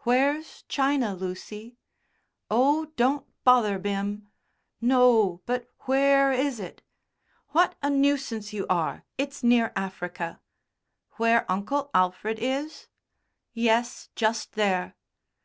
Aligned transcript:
"Where's 0.00 0.64
China, 0.68 1.14
Lucy?" 1.14 1.76
"Oh, 2.50 2.86
don't 2.96 3.24
bother, 3.44 3.78
Bim." 3.78 4.26
"No, 4.80 5.42
but 5.46 5.68
where 5.82 6.32
is 6.32 6.58
it?" 6.58 6.82
"What 7.50 7.76
a 7.84 7.88
nuisance 7.88 8.52
you 8.52 8.66
are! 8.68 9.04
It's 9.16 9.44
near 9.44 9.72
Africa." 9.76 10.40
"Where 11.18 11.48
Uncle 11.48 11.92
Alfred 11.94 12.40
is?" 12.40 12.88
"Yes, 13.54 14.08
just 14.16 14.54
there." 14.54 14.96